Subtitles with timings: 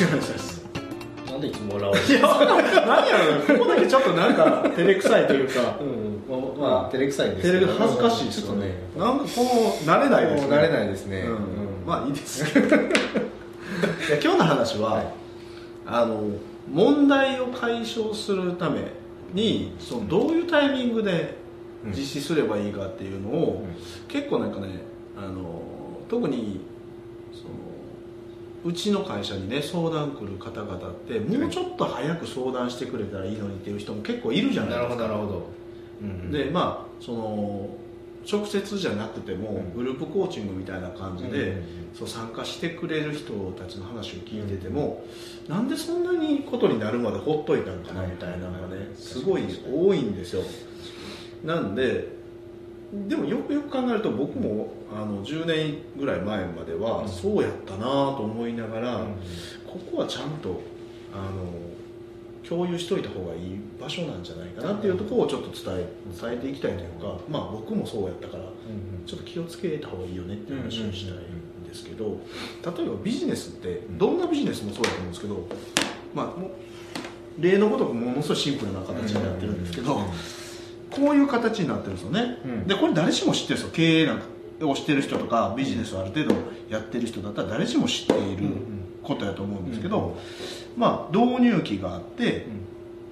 [0.00, 0.64] 知らないです
[1.26, 2.22] なんでいつも笑われていや
[2.86, 5.76] 何やろうここだけちょっとなんか照れくさいというか。
[5.80, 7.72] うんまあ、まあ、照れくさいんです照けど。
[7.72, 8.74] れ恥ずかしいですよね。
[8.96, 9.28] なんかこ
[9.82, 10.56] う慣れないですね。
[10.56, 11.38] 慣れないですね、うんうん。
[11.86, 12.44] まあいいです。
[12.52, 12.88] けどいや
[14.22, 15.06] 今日の話は、はい。
[15.86, 16.22] あの
[16.72, 18.92] 問題を解消するため
[19.34, 21.36] にそのどういうタイミングで
[21.86, 23.66] 実施すればいいかっていうのを、
[24.08, 24.80] 結構なんかね
[25.16, 25.62] あの
[26.08, 26.60] 特に
[27.32, 27.69] その
[28.64, 34.88] うちの会社にね相談来る方々ってもうちょっと早く相談してくれたらいいのにっていう人も結構いるじゃないですか。
[34.88, 35.46] ほどなるほど、
[36.02, 37.70] うんでまあその
[38.30, 39.74] 直接じゃなくてもうん。
[39.74, 45.04] グループコーチングみたいな感じで、うんそう参加してくれる人たちの話を聞いてても、
[45.48, 48.94] なんでそんなにことになるまでほっといたのかなみたいなのがね、はい。
[48.94, 50.42] すごい多いんですよ。
[51.44, 52.19] なんで
[52.92, 57.08] でもよくよく考えると僕もあの10年ぐらい前まではうん。
[57.08, 59.06] そうやったなと思いながら、
[59.64, 60.60] ここはちゃんと
[61.12, 61.70] あの
[62.46, 65.88] 共有しといた方がいい場所なんじゃないかなっていうところをちょっと伝え
[66.20, 68.44] 伝えていきたいというか、まあ僕もそうやったから
[69.06, 72.18] ちょっと気をつけた方がいいよねっていう話をしたいんですけど
[72.64, 75.46] 例えばビジネスってどんなビジネスもそうだと思うんですけど、
[76.12, 76.32] まあ、
[77.38, 80.00] 例のごとくものすごいシンプルな形になってるんですけど、
[81.00, 82.66] こういう形になってるんですよね、うん。
[82.66, 83.72] でこれ誰しも知ってるんですよ。
[83.72, 84.24] 経営なんか
[84.62, 86.34] をしてる人とかビジネスをある程度
[86.68, 88.48] やってる人だったら誰しも知っている
[89.02, 90.18] ことやと思うんですけど、
[90.76, 92.46] まあ、導入期があって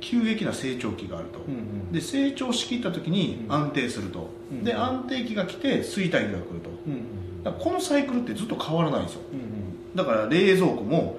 [0.00, 1.40] 急激な成長期があると、
[1.90, 3.52] で成長しきった時にうん。
[3.52, 4.64] 安定すると、うん。
[4.64, 6.70] で安定期が来て衰退期が来ると。
[7.44, 9.20] だからこのサイクルってずっと変わらないんですよ。
[9.94, 11.18] だから冷蔵庫も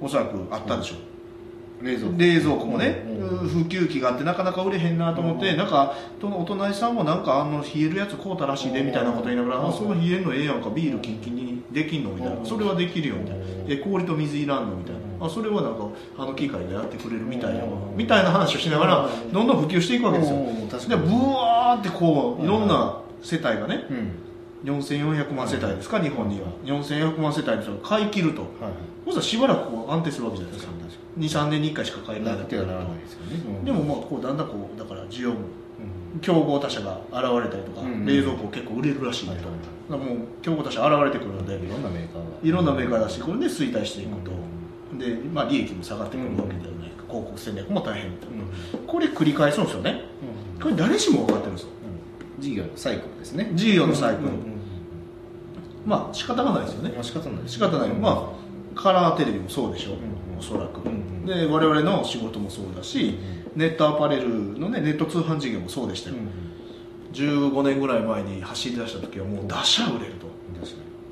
[0.00, 0.96] おそらくあったでしょ
[1.82, 2.18] 冷蔵庫。
[2.18, 3.28] 冷蔵庫もね、うん。
[3.40, 5.56] うん普及期があってなかなか売れへんなと思って、うん。
[5.56, 9.68] なんかそのお隣さんもなんかあの冷えるやつ買うたらしいでみたいなこと言いながら、うん。
[9.68, 12.46] あその冷えるのええやんかビールキンキンにできんのみたいな、うん。
[12.46, 13.72] それはできるよみたいな、うん。
[13.72, 19.32] え氷と水いらんのみたいな、うんあそれはなんかあの機械でやってくれるみたいな、うんみたいな話をしながら、うん。
[19.32, 20.38] どんどん普及していくわけですよ、
[20.88, 24.12] でブワーってこういろんな世帯がねうん。
[24.64, 26.48] 4400万世帯ですか日本には。
[26.64, 28.42] 4400万世帯の人が買い切ると。
[28.42, 28.50] はい。
[29.06, 30.72] そしたらしばらくこう安定するわけじゃないですか
[31.18, 32.36] 23年に1回しか買えない。
[32.36, 33.64] なってはならないですよね。
[33.64, 35.36] でもまあこうだんだんこうだから需要も
[36.14, 36.20] うん。
[36.20, 38.06] 競合他社が現れたりとか、うん。
[38.06, 39.40] 冷蔵庫結構売れるらしいと、はい
[39.90, 40.00] もう
[40.40, 42.28] 競合他社現れてくるのでいろんなメーカーが。
[42.42, 46.90] いろんなメーカー出してくるんで衰退していくと、うで、まあ、利益も下がってくるわけじゃない。
[46.90, 48.36] か、広告戦略も大変みたいな、
[48.78, 48.86] うん。
[48.86, 50.02] これ繰り返すんですよね。
[50.56, 50.62] うん。
[50.62, 51.70] これ誰しも分かってるんですよ。
[52.38, 53.50] 事業のサイクルですね。
[53.54, 54.60] 事業のサイクル、うんうん
[55.86, 56.90] まあ仕方がないですよね。
[56.90, 57.42] まあ仕方ない。
[57.46, 58.32] 仕方ない、ま
[58.76, 59.92] あカラーテレビもそうでしょ。
[59.92, 60.00] う、うん
[60.40, 61.26] おそらく、うんうん。
[61.26, 63.18] で我々の仕事もそうだし、
[63.54, 66.16] ネットアパレルのねネット通販事業もそうでしたよ、
[67.12, 70.28] 15年ぐらい前に走り出した時はもう打者売れると。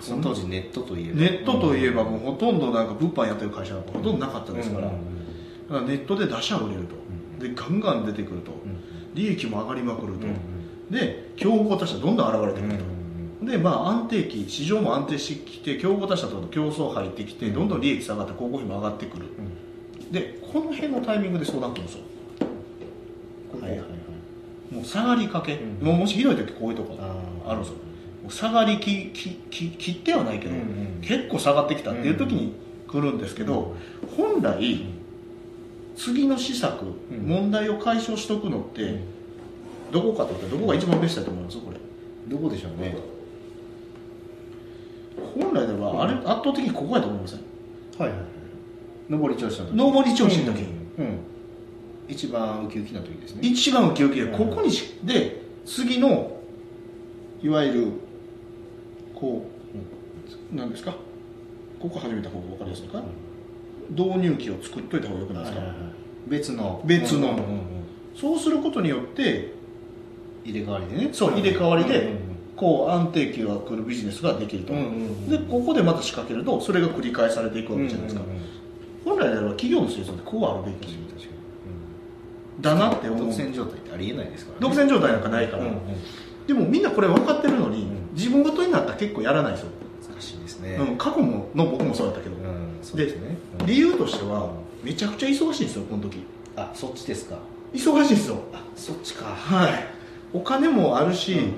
[0.00, 1.20] その当時ネットといえば。
[1.20, 4.90] ネットといえばもうほとんどなんか物販やってる会社なんかほとんどなかったですから。
[5.80, 6.94] ネットで打者売れると、
[7.44, 8.52] でガンガン出てくると、
[9.14, 10.26] 利益も上がりまくると、
[10.90, 12.84] で競合他社どんどん現れてくると、
[13.46, 19.26] でまあ安定期市場も安定してきて競合他社との競争入ってきてどんどん利益下がって広告費も上がってくる、
[20.10, 22.00] でこの辺のタイミングで相談来るんですよ。
[23.62, 24.74] はいはいはい。
[24.74, 25.86] もう下がりかけ、うん。
[25.86, 26.98] もうもしひどい時こういうとこ
[27.46, 27.76] あるんですよ。
[28.28, 30.66] 下がりききき切ってはないけど、うんうん
[31.00, 32.52] 結構下がってきたっていう時に
[32.88, 33.76] 来るんですけど、
[34.16, 34.84] 本来
[35.96, 36.96] 次の施策、ん。
[37.24, 39.00] 問題を解消しとくのって、
[39.92, 41.58] どこかといったらどこが一番ベストだと思います？
[41.58, 41.76] これ。
[42.26, 42.96] どこでしょうね
[45.34, 47.40] 本来ではあれ、圧倒的にここやと思いません？
[47.98, 48.18] はいはい
[49.08, 49.76] 上り調子の時。
[49.76, 50.62] 上り調子の時、
[50.98, 51.04] うん。
[51.04, 51.18] うん。
[52.08, 53.40] 一番ウキウキな時ですね。
[53.42, 54.38] 一番ウキウキでうん。
[54.50, 56.40] ここにしで次の
[57.42, 57.92] いわゆる
[59.14, 59.46] こ
[60.52, 60.94] うなんですか？
[61.80, 63.02] ここ始めた方が分かりやすいか、
[63.90, 65.90] 導入機を作っといた方がよくないですか、はいはいはい。
[66.28, 66.82] 別の。
[66.84, 67.18] 別の。
[67.18, 67.76] うんうんうん
[68.16, 69.52] そうすることによって
[70.42, 71.10] 入れ替わりでね。
[71.12, 72.18] そう入れ替わりでうんうん
[72.56, 74.76] こう安定期が来るビジネスができると、う。
[74.76, 75.28] んうんうん。
[75.28, 78.42] でここでまた仕掛けるとそれが繰り返されていくわけじゃないですか、うんうんうん。
[79.04, 81.36] 本来であれば企業の生産ってこうあるべき確かに確か
[82.60, 83.26] だなって思う。
[83.26, 84.74] に独占状態ってありえないですからね。
[84.74, 85.76] 独占状態なんかないから、うんうん。
[86.46, 87.88] でもみんなこれ分かってるのに、ん。
[88.14, 89.68] 自分ごとになったら結構やらないですよ、
[90.10, 90.76] 難しいですね。
[90.76, 92.36] うん、過去もの僕もそうだったけど、
[92.96, 93.36] ですね。
[93.60, 94.50] うん理由としては
[94.82, 96.24] めちゃくちゃ忙しいんですよこの時。
[96.56, 97.36] あそっちですか。
[97.74, 98.38] 忙しいんですよ。
[98.52, 99.26] あそっちか。
[99.26, 99.86] はい。
[100.32, 101.52] お金もあるし、うんうん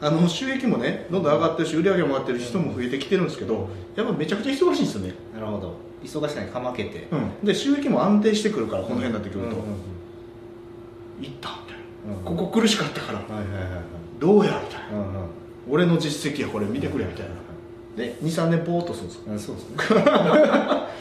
[0.00, 5.74] あの収益もねどんどん上がってるし売り上げも上がってるし人も増えてきてるんですけどやっぱめちゃくちゃ忙しいんですよね、なるほど。
[6.02, 7.08] 忙しさにかまけて。
[7.10, 11.24] うん、で収益も安定してくるからこの辺になってくると、うんうんうん。
[11.24, 11.76] いったみたい
[12.06, 13.18] うんなここ苦しかったから。
[13.18, 13.82] はいはいはいはい。
[14.18, 14.98] どうやみたいな。
[14.98, 15.28] うんうん。
[15.70, 17.34] 俺の実績やこれ見てくれみたいな。
[17.96, 19.76] で23年ぼーっとするんですうんそうですね。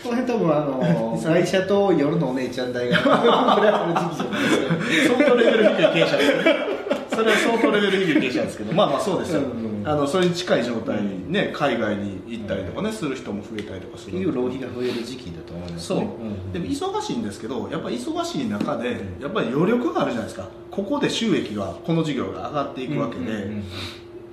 [0.03, 4.43] この辺多分あの 会社と夜のお姉ちゃん代が これは時期じゃない
[4.89, 6.72] ですか相当レベル低い傾斜ですね
[7.15, 8.73] それは相当レベル低い傾斜ですけど。
[8.73, 9.45] まあまあそうですよ、うん。
[9.67, 16.05] うんあのそれに近い状態にね海外に行ったりとかねする人も増えたりとかするいう浪費が増える時期だと思いますそう、ね
[16.53, 20.49] でも忙しいんですけどやっぱり忙しい中でやっぱり余力があるじゃないですか。
[20.71, 23.63] ここで収益がこの事業が上がっていくわけで、うんうんうん。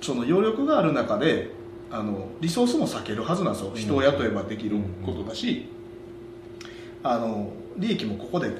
[0.01, 1.51] その余力がある中で
[1.91, 3.71] あのリソースも避けるはずなんですよ。
[3.75, 5.67] 人を雇えばできることだし、
[7.03, 8.51] あの利益もここで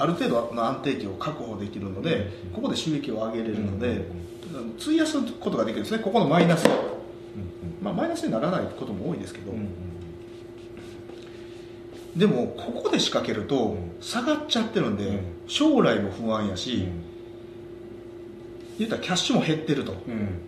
[0.00, 4.06] ある程度の安定期を確保できるので、ここで収益を上げれるので、
[4.52, 6.02] あの費やすことができるんですね。
[6.02, 6.66] ここのマイナス、
[7.82, 9.52] まあ、マイナスにならないことも多いですけど、
[12.16, 13.92] でもここで仕掛けるとん。
[14.00, 15.20] 下がっちゃってるんで、うん。
[15.46, 17.04] 将来も不安やし、うん。
[18.78, 20.40] 言ったらキャッシュも減ってると、うん。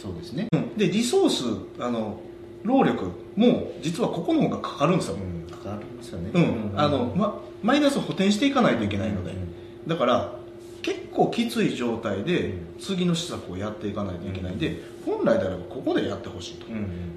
[0.00, 0.48] そうですね。
[0.76, 1.44] でリソース
[1.78, 2.20] あの
[2.64, 5.46] 労力も実はここの方がかかるんですよ、うん。
[5.62, 6.30] 関わりますよね。
[6.32, 6.72] うん。
[6.74, 9.52] あのま、マイナスを補填していかないといけないので、うん
[9.86, 10.32] だから
[10.80, 16.66] 結構きつい状態でうん次の施策をやっていかないといけないんで、本来であればここでやってほしいと、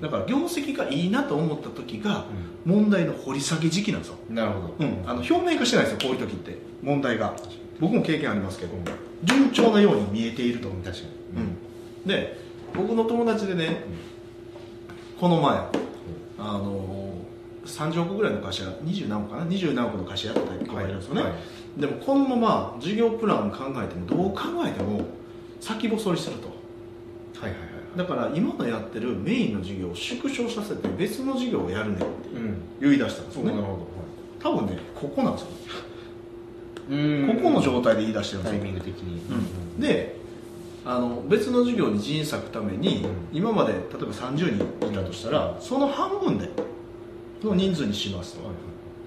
[0.01, 2.25] だから業績がいいなと思った時が
[2.65, 4.74] 問題の掘り下げ時期なんですよ、なるほど。
[4.80, 6.57] うん、あの表面化してないですよこういう時って。
[6.83, 7.36] 問題が。
[7.80, 8.71] 僕も経験ありますけど
[9.24, 10.74] 順調なように見えていると、う。
[10.74, 11.01] ん確か
[11.33, 11.42] に。
[11.42, 12.38] うん、で
[12.75, 13.77] 僕の友達でね、
[15.19, 15.57] この前
[16.38, 17.05] あの
[17.65, 21.81] 30億ぐらいの会社20何億かな？20何億の会社やってた子がいるんですよね、はい。
[21.81, 25.06] でもこのまま事業プラン考えてもどう考えても
[25.59, 26.47] 先細りすると。
[27.39, 32.57] はいはいはいだから今のやってるメインの事業を縮小させて別の事業をやるねんってうん。
[32.81, 33.88] 言い出したんですよね、なるほ
[34.38, 35.47] 多分ねここなんですよ、
[36.89, 37.27] どうん。
[37.38, 38.59] ここの状態で言い出してるんですよ。
[38.59, 39.21] タイミング的に。
[39.31, 39.79] うん。
[39.79, 40.18] で
[40.83, 43.11] あの別の事業に人員割くために、うん。
[43.31, 46.50] 今まで例えば30人いたとしたら、その半分で
[47.45, 48.56] の人数にしますと、はい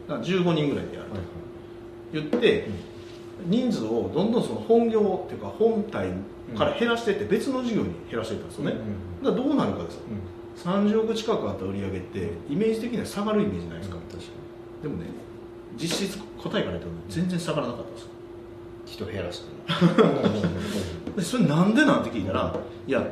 [0.08, 1.28] だから15人ぐらいでやるはいと
[2.12, 2.70] 言って、
[3.44, 6.12] 人数をどんどんその本業っていうか本体
[6.56, 8.72] から減らしていって別の事業に減らしていったんですよね、
[9.22, 10.00] だからどうなるかですよ。
[10.64, 14.16] 30億近くあった売り上げってイメージ的には下がるイメージないですか、確か
[14.82, 14.82] に。
[14.82, 15.10] でもね
[15.76, 18.08] 実質答えから言うと全然下がらなかったんですよ。
[18.86, 19.46] 人減らして
[21.14, 22.56] でそれなんでなんて聞いたら
[22.86, 23.06] いや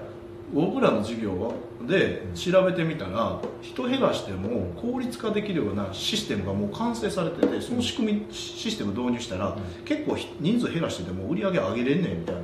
[0.55, 1.55] 僕らの授業
[1.87, 12.43] で調べてみたら人減らしても効率化できるようなシステムがもう完成されててその仕組みシステム導入したら結構ひ人数減らしてても売り上げ上げれんねんみたいな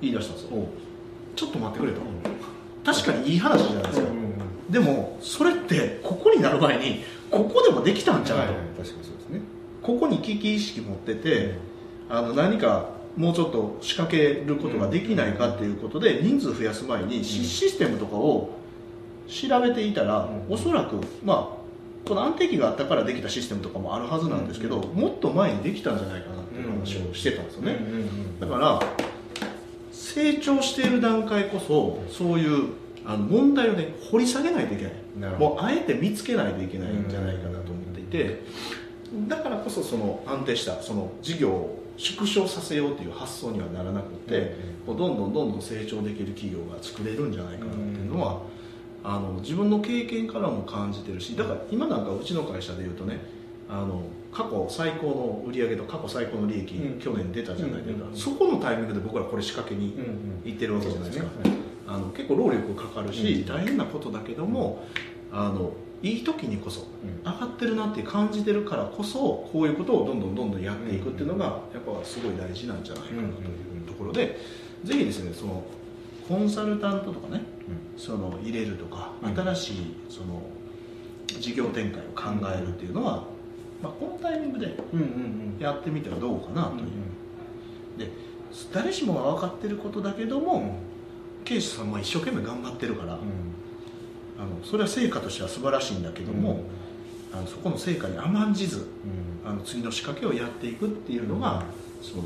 [0.00, 0.66] 言い出したんですよ。
[1.34, 2.00] ちょっと待ってくれと。
[2.84, 4.08] 確かにいい話じゃないですか。
[4.70, 8.44] でもそれってここになる前にここでもできたんちゃうと。
[8.44, 9.40] 確かにそうですね。
[9.82, 11.54] ここに危機意識持ってて
[12.08, 18.50] あの何かもうちょっと仕掛けることができないかっていうことで人数増やす前にシシステムとかを
[19.28, 20.54] 調べていたらうん。
[20.54, 21.62] おそらくまあ
[22.08, 27.76] この安定期があったからできたシステムとかもあるはずなんですけどもっと前にできたんじゃないかなっていう話をしてたんですよね。
[28.40, 28.80] だから
[29.92, 32.70] 成長している段階こそそういう
[33.04, 34.92] あの問題をね掘り下げないといけない。
[35.38, 38.40] もうあえて見つけないといけないんじゃないかなと思っていて
[39.28, 48.40] だからこそその安定したその事業を縮小させようという発想にはならなくて、こうどんどんどんどん成長できる企業が作れるんじゃないかなっていうのは、
[49.04, 53.20] あの自分の経験からも感じてるしだから今なんかうちの会社でいうとね
[53.68, 54.02] あの
[54.32, 56.98] 過去最高の売上と過去最高の利益、うん。
[56.98, 59.94] 去年出たじゃないですか、うんそこのタイミングで僕らこれ仕掛けに
[60.44, 61.28] 行ってるわけじゃないですか、
[61.86, 63.46] あの結構労力かかるし、うん。
[63.46, 64.86] 大変なことだけども
[65.30, 66.86] あのいい時にこそ
[67.24, 74.38] 上がってるなって感じてるからこそこういうことをどんどんどんどんやっていくっていうのがやっぱすごい大事なんじゃないかなというところで
[74.84, 75.62] ぜひですねその
[76.26, 77.42] コンサルタントとかね
[77.96, 79.34] その入れるとかうん。
[79.34, 80.42] 新しいその
[81.40, 83.24] 事業展開を考えるっていうのは、
[83.82, 84.76] まあ、このタイミングで
[85.58, 86.82] やってみてはどうかなという、
[87.98, 88.12] で
[88.72, 90.76] 誰しもが分かってることだけども、
[91.44, 93.18] ケイシさんは一生懸命頑張ってるから、
[94.38, 96.64] あのそれは成果としては素晴らしいんだけども、
[97.32, 98.88] あのそこの成果に甘んじず
[99.44, 101.64] あの次の仕掛けをやっていくっていうのが、
[102.00, 102.24] その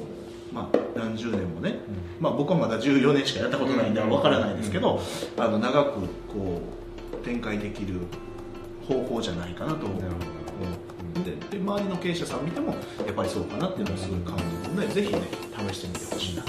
[0.52, 1.80] まあ、何十年もね、
[2.20, 5.00] まあ、僕はまだ14年しかやったことないんでうんわからないですけど、
[5.36, 6.60] あの長くこ
[7.12, 8.00] う展開できる
[8.86, 9.86] 方法じゃないかなと。
[9.86, 10.46] 思うなるほ
[11.24, 12.74] でで周りの経営者さん見ても
[13.06, 15.22] やっぱりそうかなっていうのをすごい感じるのでぜひね
[15.70, 16.44] 試してみてほしいな